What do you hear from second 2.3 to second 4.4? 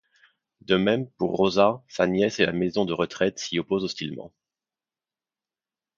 et la maison de retraite s'y opposent hostilement.